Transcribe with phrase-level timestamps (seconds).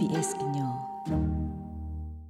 [0.00, 0.68] SBS inyo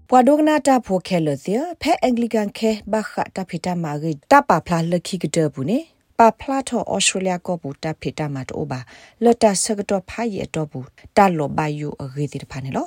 [0.09, 1.46] ပဝဒကနာတာဖိုခဲလသ
[1.83, 5.79] ဖဲအင်္ဂလိကန်ခဲဘခတာဖီတာမာဂီတာပါဖလာလခိကဒဘူးနေ
[6.19, 8.80] ပါဖလာတော့ဩစတြေးလျကောဘူးတာဖီတာမာတော့ဘာ
[9.25, 10.87] လတ်တာဆကတော့ဖိုင်ရတော့ဘူး
[11.17, 12.87] တာလောဘယူအဂေတိဖာနေလော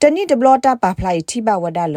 [0.00, 1.96] တနိဒဘလတာပါဖလာတီဘဝဒါလ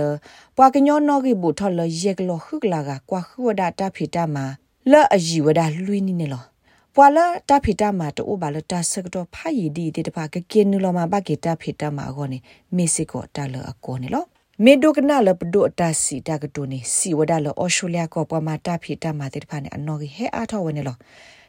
[0.58, 4.46] ပွာကညောနောဂီဘူးထော်လရက်ကလောခုကလာကကွာခုဝဒါတာဖီတာမာ
[4.92, 6.51] လောအကြီးဝဒါလွီးနေနေလော
[6.96, 12.38] ပွာလာတာဖီတာမာတိုဘာလတာဆကတော့ဖိုင်ဒီတေတပါကကင်းနူလောမှာဘကေတာဖီတာမာဂောနေ
[12.76, 14.24] မက်ဆီကိုတာလအကောနေလော
[14.64, 20.96] မေဒုကနာလပဒုတာစီတာကတိုနေစီဝဒါလအော်စတြေးလျကောပမာတာဖီတာမာတေတပါနေအနော်ကြီးဟဲအားထောဝနေလော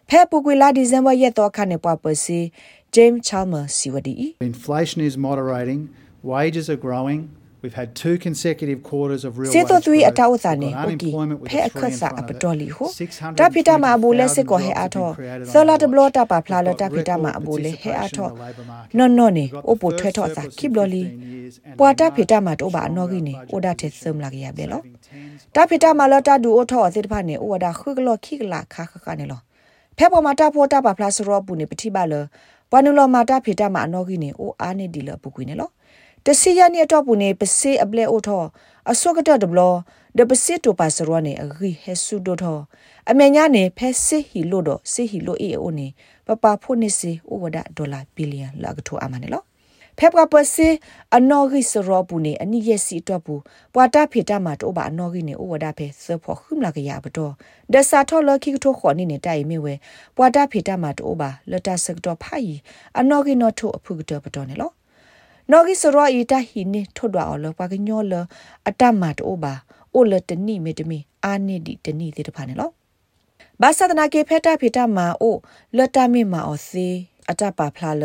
[0.08, 2.38] ဖဲပူကွေလာဒီဇင်ဘာရက်တော့ခနဲ့ပွားပစီ
[2.94, 4.14] James Chalmers စီဝဒီ
[4.52, 5.80] Inflation is moderating
[6.32, 7.20] wages are growing
[7.62, 9.84] We've had two consecutive quarters of real wage growth.
[9.84, 11.12] Seto a tawo sane oki
[11.48, 12.86] phe akhasa apatoli ho.
[13.36, 15.14] Ta phita ma abule se ko he atho.
[15.46, 18.36] Sola de blo ta pa phla lo ta phita ma abule he atho.
[18.94, 21.52] No no ne opo thwe tho sa kibloli.
[21.76, 24.66] Pwa ta phita ma to ba no gi ne oda the sum la ya be
[24.66, 24.82] lo.
[25.52, 27.94] Ta phita ma lo ta du o tho se de pha ne o da khu
[27.94, 29.38] glo khi gla kha kha ka ne lo.
[29.96, 32.26] Phe po ma ta pho ta pa phla so ro pu ne pthi ba lo.
[32.68, 35.16] Pwa nu lo ma ta phita ma no gi ne o a ne di lo
[35.16, 35.70] pu kui ne lo.
[36.26, 38.44] တစီရနီတော့ပူနေပစေအပလေအိုထော
[38.90, 39.60] အစောကတဒဘလ
[40.18, 42.58] ဒပစေတိုပါစရောနေအဂီဟဲဆူဒိုထော
[43.10, 45.86] အမေညာနေဖဲစစ်ဟီလို့တော့စစ်ဟီလို့အေအိုနေ
[46.26, 49.42] ပပဖို့နေစီအိုဝဒဒေါ်လာဘီလီယံလာကထောအမနေလော
[49.98, 50.68] ဖက်ပကပစေ
[51.16, 53.34] အနော်ဂီစရောပူနေအနိယစီတော့ပူ
[53.74, 57.32] ပွာတာဖေတာမှာတော့ပါအနော်ဂီနေအိုဝဒဖဲဆဖို့ခုမလာကရပတော့
[57.72, 59.74] ဒဆာထောလခိကထောခေါနေနေတိုင်မေဝဲ
[60.16, 62.56] ပွာတာဖေတာမှာတော့ပါလတာစကတော့ဖိုင်
[62.98, 64.72] အနော်ဂီနော်ထိုအဖုကတော့ပတော့နေလော
[65.50, 68.14] နော်ဂီစရောအီတာဟီနေထွတ်တော်အော်လပကညောလ
[68.68, 69.54] အတမတ်အိုဘာ
[69.94, 72.70] အိုလတနိမေတမီအာနိဒီတနိတေတဖာနေလော
[73.60, 75.36] ဘာသဒနာကေဖက်တာဖေတာမာအို
[75.76, 76.88] လတမီမာအောစီ
[77.30, 78.04] အတပါဖလာလ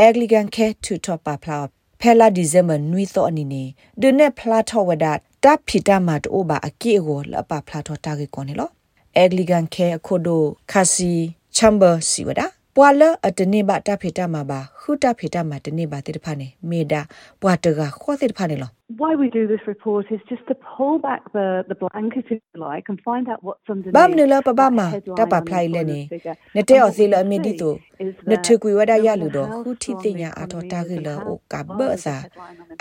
[0.00, 1.58] အဂလီဂန်ခဲတူတော့ပါဖလာ
[2.00, 3.62] ဖဲလာဒီဇမနွီသောအနီနေ
[4.00, 5.06] ဒုနဲ့ဖလာထောဝဒ
[5.44, 8.70] တပ်ဖီတာမာတိုဘာအကေကိုလပဖလာထောတာကေကောနေလော
[9.16, 11.10] အဂလီဂန်ခဲအခုဒိုခါစီ
[11.56, 17.00] ချမ်ဘာစီဝဒါ ပွာလအတနေဘတာဖေတာမှာပါခုတာဖေတာမှာတနေပါတိတဖာနေမေဒါ
[17.42, 18.70] ပွာတကခေါ်တိတဖာနေလော
[19.00, 22.60] why we do this report is just to pull back the the blanket if you
[22.70, 24.86] like and find out what's underneath bam ne la pa ba ma
[25.18, 26.00] ta pa phlai le ne
[26.54, 27.70] ne te o se la me di to
[28.30, 30.80] ne thu kwi wa da ya lu do khu thi ti nya a tho ta
[30.88, 32.16] ge la o ka ba sa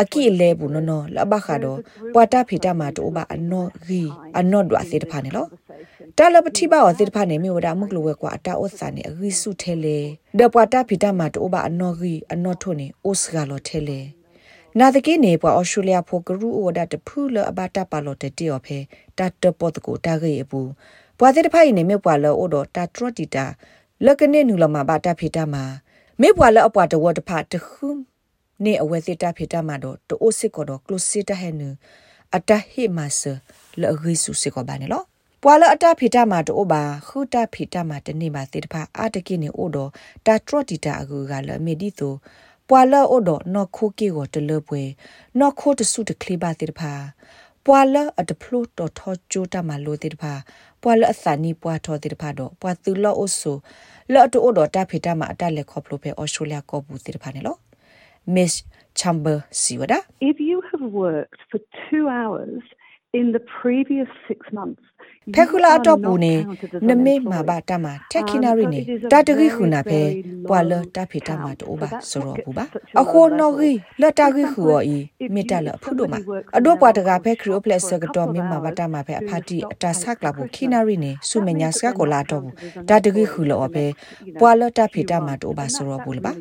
[0.02, 1.74] a ki le bu no no la ba kha do
[2.14, 4.04] pwa ta phi ta ma to ba ano gi
[4.40, 5.69] ano dwa se ta pha ne lo တာလ
[6.46, 9.98] ပတိပါဝသေတဖာနေမြေဝဒမှုကလဝဲကွာအတာဩစာနေအဂိစုထဲလေ
[10.40, 14.00] ဒပွာတာဖီတာမတိုဘာအနော်ဂီအနော်ထုံနေဩစဂါလောထဲလေ
[14.80, 18.78] နာတကေနေပွာဩစတြေးလျဖိုကရူဩဒတဖူလအဘတာပါလောတတေော်ဖေ
[19.18, 20.62] တတ်တပတ်ကိုတာဂေအပူ
[21.20, 23.46] ပွာသေတဖာနေမြေပွာလောဩဒတာထရတီတာ
[24.06, 25.56] လကနေနူလမဘာတာဖီတာမ
[26.22, 27.88] မေပွာလအပွာတဝတဖာတခု
[28.64, 31.70] နေအဝဲသေတာဖီတာမတော့တိုးစစ်ကောတော့ကလုစစ်တဟဲနူ
[32.36, 33.22] အတဟိမဆ
[33.82, 35.04] လဂိစုစစ်ကောဘာနေလော
[35.44, 39.90] ပွာလအတဖီတာမာတိုဘာခုတဖီတာမာတနေပါသေတဖာအာတကိနေအိုတော့
[40.26, 42.14] တာထရတီတာအကူကလမေဒီတို
[42.70, 44.82] ပွာလအိုတော့နော်ခိုကေကိုတလပွဲ
[45.40, 46.94] နော်ခိုတဆုတကလေးပါသေတဖာ
[47.66, 50.34] ပွာလအတဖလို့တော်ထောချိုးတမလို့သေတဖာ
[50.82, 53.58] ပွာလအသနီပွာထောသေတဖာတော့ပွာသူလောအိုဆို
[54.14, 57.60] လော်တိုအိုတော့တဖီတာမာအတလက်ခေါပလို့ပဲအော်စတြေးလျကောဘူးသေတဖာနေလို့
[58.36, 58.54] Miss
[59.00, 60.00] Chamber Siwada
[60.32, 62.62] If you have worked for 2 hours
[63.20, 64.84] in the previous 6 months
[65.36, 66.34] ဖက်ခူလာတော့ပူနေ
[66.88, 70.02] နမေမာဘာတမတက်ခိနာရီနေတာတဂိခုနာဖဲ
[70.48, 72.66] ပွာလတဖေတာမတိုးပါဆိုတော့ဘူးပါ
[73.02, 73.72] အခုနော်ဂီ
[74.02, 74.98] လက်တဂိခူရောဤ
[75.34, 76.20] မေတ္တလဖုဒိုမှာ
[76.58, 82.54] အတော့ပွာတကဖဲခရီယိုပလက်ဆကတော့မေမာဘာတမဖဲအဖာတီအတာဆက်ကလာဘူးခိနာရီနေဆုမညာစကကိုလာတော့ဘူး
[82.90, 83.86] ဒါတဂိခူလောဖဲ
[84.40, 86.32] ပွာလတဖေတာမတိုးပါဆိုတော့ဘူးလပါ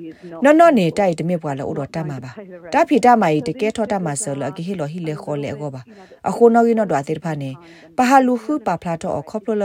[0.44, 2.30] နော်နော်နေတိုက်တမြပွာလဥတော်တမပါ
[2.74, 5.82] တဖေတာမဤတကဲထောတမဆလအကိဟီလောဟီလေခေါ်လေကောပါ
[6.28, 7.50] အခုနော်ဂီနော်ဒွာသေးဖာနေ
[7.98, 9.64] ပဟာလူခုပါဖလာတော့ခေါပလလ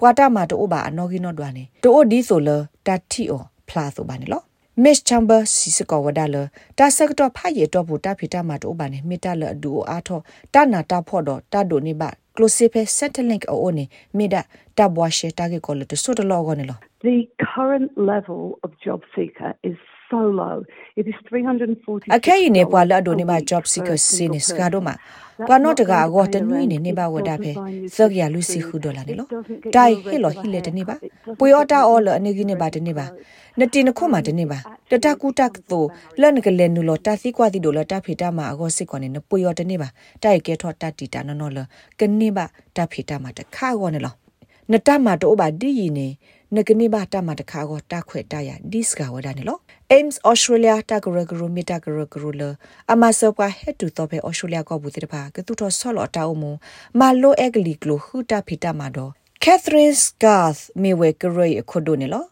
[0.00, 2.48] ပွာတာမာတိုဘာအနော်ဂီနော်ဒွာနေတိုဒီဆိုလ
[2.86, 4.42] တတီအောဖလာဆိုပါနေလော
[4.82, 6.36] Miss Chamber စီစကောဝဒါလ
[6.78, 10.20] တာဆက်တော့ဖာရီတော့ဘူတာဖီတာမာတိုဘာနေမီတာလအဒူအားထော
[10.54, 14.44] တာနာတာဖော့တော့တာဒိုနေပါ close pe satellite o one meda
[14.76, 17.28] ta bwa she ta ge ko le to so to lo go ne lo the
[17.36, 19.76] current level of job seeker is
[20.10, 20.56] so low
[20.96, 24.80] it is 340 akai ne bwa la do ne ma job seeker sin ska do
[24.88, 24.94] ma
[25.48, 27.52] ပနောတကာကောတနွိနေနေပါဝဒဖဲ
[27.94, 29.28] စောကရလူစီခုဒေါ်လာနေလို့
[29.74, 30.94] တိုင်ဟေလောဟိလေတနေပါ
[31.38, 33.06] ပွေအော်တာအော်လအနေကြီးနေပါတနေပါ
[33.58, 34.58] နတင်ခုမှတနေပါ
[34.90, 35.84] တတကူတက်သို
[36.20, 39.88] လန်ကလေနူလောတာစီကွာတီဒိုလတာဖေတာမှာအကောစစ်ကောနေနပွေအော်တနေပါ
[40.22, 41.58] တိုက်ကဲထောတတီတာနော်နော်လ
[42.00, 42.44] ကနေပါ
[42.76, 44.14] တာဖေတာမှာတခါကောနေလော
[46.56, 49.58] နတမတိုးပါဒီရီနေနဂနိဘာတမတခါကိုတခွဲ့တရဒီစကဝဒနေလော
[49.94, 52.42] aims australia တကရဂရမီတကရဂရလ
[52.92, 56.44] အမဆောကဟက်တူတော့ပဲ australia ကဘူးတဲ့ပါကတူတော့ဆောလော်တောက်မ
[57.00, 59.10] မလိုအက်ကလီကလိုဟူတာဖီတာမတော့
[59.44, 62.24] catherine scarth မေဝဲကရခုဒိုနေလော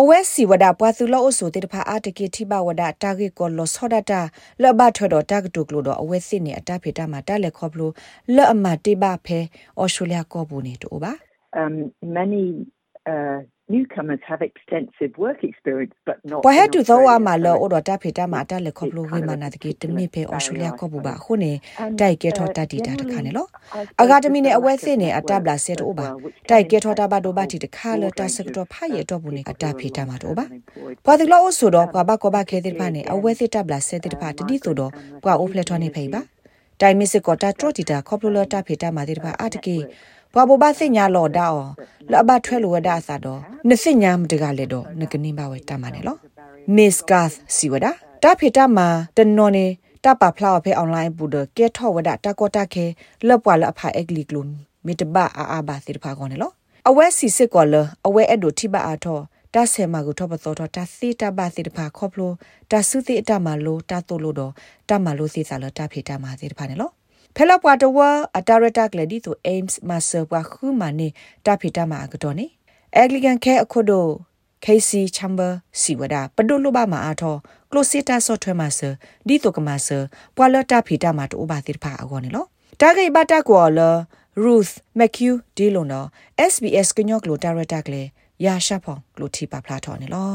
[0.00, 4.20] အဝဲစီဝဒပွားသူလို့အဆိုတေတဖာအတကေတိဘဝဒတာဂေကောလောဆောဒတာ
[4.62, 7.92] လဘထွေတော့တာဂတုကလို့တော့အဝဲစစ်နေအတဖေတာမှာတက်လက်ခေါပလို့
[8.34, 9.38] လက်အမတေဘဖဲ
[9.78, 11.12] အော်စတြေးလျကောဘူးနေတူပါ
[11.60, 11.74] um
[12.16, 12.44] many
[13.12, 21.52] uh newcomers have extensive work experience but not ဘဟတူသောဝမှာလောအော်တော့တဖေတာမှာတက်လက်ခေါပလို့ဝေမနာတကေတမိဖဲအော်စတြေးလျကောဘူးပါခုနေ
[22.00, 23.46] တိုက်ကဲထော်တတ်တီတာတခါနေလော
[24.02, 26.06] အဂါဒမီနဲ့အဝဲစစ်နေအတဘလာဆက်တော့ပါ
[26.50, 30.44] တိုက်ကဲထော်တာဘဒိုဘတီတခါလတဆကတော့ဖာရတော့ဘူးနေအတဖေတာမှာတော့ပါ
[31.06, 34.92] ဘာတိလောဆိုတော့ကဘာကဘာခဲတဲ့ပါနေအဝဲစစ်တဘလာဆက်တဲ့ပါတတိဆိုတော့
[35.24, 36.22] ကွာအိုဖလက်ထွန်နေဖိပါ
[36.80, 39.76] တိုင်မစ်စကောတာထရတီတာခေါပလိုတာဖေတာမှာတဲ့ပါအတကေ
[40.34, 41.68] ဘွာဘဘစညာလော်ဒါအော
[42.12, 46.16] လဘထွဲလိုဝဒါစာတော့နစညာမတကလည်းတော့နကနိဘဝတမနဲ့လော
[46.76, 47.90] Miss Garth စီဝဒါ
[48.22, 49.66] တာဖေတာမှာတနော်နေ
[50.04, 52.84] တပဖလာဖေအွန်လိုင်းပူဒကဲထောဝဒါတကောတာခဲ
[53.28, 54.44] လပွာလအဖာအက်ဂလီကလုံ
[54.86, 56.50] မီတဘအာအာဘာစီဖာကောနေလော
[56.88, 57.74] အဝဲစီစစ်ကောလ
[58.06, 59.18] အဝဲအဲ့ဒိုတိဘအာထော
[59.54, 62.32] တာဆေမာကိုထောပသောတာစီတာဘာစီတဖာခေါပလို
[62.70, 64.52] တာစုတိအတမလိုတာတိုလိုတော့
[64.88, 66.90] တမလိုစီစာလတာဖေတာမာစီတဖာနေလော
[67.36, 67.98] ဖဲလပွားတဝ
[68.38, 71.08] အတာရတာကလဒီတို aims မဆပွားခုမနေ
[71.46, 72.46] တာဖိတမအကတော့နေ
[72.96, 74.10] အဂလီကန်ခဲအခုတို့
[74.64, 77.36] KC Chamber စီဝဒပဒုလဘမအားထော
[77.70, 78.80] Closita software မှာစ
[79.26, 79.88] ဒီတိုကမဆ
[80.36, 82.44] ပွာလတာဖိတမတိုဘာတိဖာအကောနေလော
[82.80, 83.80] တာဂိဘတာကောလ
[84.44, 86.06] Ruth McHugh ဒီလိုနော်
[86.52, 88.02] SBS ကညော့ကလိုတာရတာကလေ
[88.44, 90.34] ရာရှာဖောင်ကလိုတီပါဖလာထော်နေလော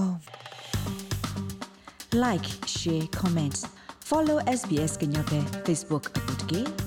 [2.24, 3.62] like share comments
[4.10, 6.06] follow SBS ကညော့ပဲ Facebook
[6.48, 6.87] အပုတ်က